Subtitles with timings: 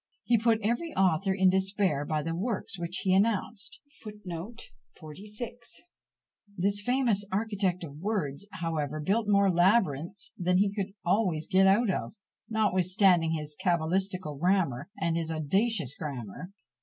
[0.23, 3.79] He put every author in despair by the works which he announced.
[6.57, 11.91] This famous architect of words, however, built more labyrinths than he could always get out
[11.91, 12.15] of,
[12.49, 16.51] notwithstanding his "cabalistical grammar," and his "audacious grammar."